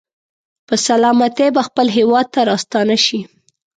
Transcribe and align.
په 0.67 0.75
سلامتۍ 0.87 1.47
به 1.55 1.61
خپل 1.67 1.87
هېواد 1.97 2.27
ته 2.33 2.39
راستانه 2.49 2.95
شي. 3.05 3.19